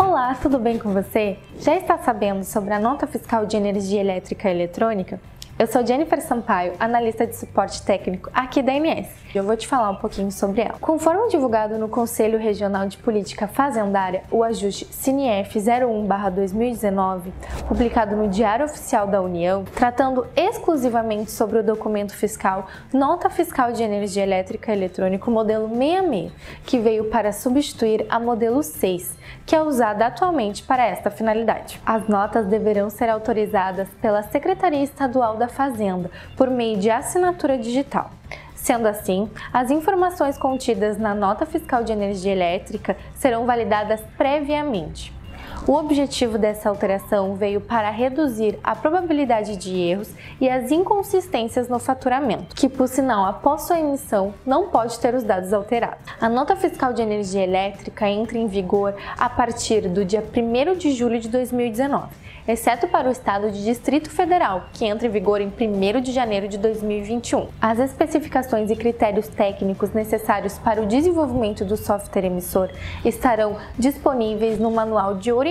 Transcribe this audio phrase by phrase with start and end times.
[0.00, 1.36] Olá, tudo bem com você?
[1.58, 5.20] Já está sabendo sobre a nota fiscal de energia elétrica e eletrônica?
[5.58, 8.72] Eu sou Jennifer Sampaio, analista de suporte técnico aqui da.
[8.72, 10.78] E eu vou te falar um pouquinho sobre ela.
[10.80, 17.30] Conforme divulgado no Conselho Regional de Política Fazendária, o ajuste CINIF 01/2019,
[17.70, 23.80] publicado no Diário Oficial da União, tratando exclusivamente sobre o documento fiscal Nota Fiscal de
[23.80, 26.32] Energia Elétrica Eletrônico modelo 66,
[26.66, 29.16] que veio para substituir a modelo 6,
[29.46, 31.80] que é usada atualmente para esta finalidade.
[31.86, 38.10] As notas deverão ser autorizadas pela Secretaria Estadual da Fazenda por meio de assinatura digital.
[38.56, 45.19] Sendo assim, as informações contidas na nota fiscal de energia elétrica serão validadas previamente.
[45.66, 50.10] O objetivo dessa alteração veio para reduzir a probabilidade de erros
[50.40, 55.22] e as inconsistências no faturamento, que por sinal após sua emissão não pode ter os
[55.22, 55.98] dados alterados.
[56.18, 60.92] A nota fiscal de energia elétrica entra em vigor a partir do dia 1 de
[60.92, 65.48] julho de 2019 exceto para o estado de Distrito Federal, que entra em vigor em
[65.48, 67.46] 1 de janeiro de 2021.
[67.60, 72.70] As especificações e critérios técnicos necessários para o desenvolvimento do software emissor
[73.04, 75.49] estarão disponíveis no Manual de Orientação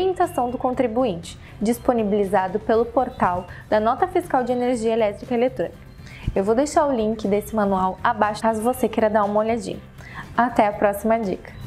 [0.50, 5.78] do Contribuinte, disponibilizado pelo portal da Nota Fiscal de Energia Elétrica e Eletrônica.
[6.33, 9.80] Eu vou deixar o link desse manual abaixo caso você queira dar uma olhadinha.
[10.38, 11.59] Até a próxima dica!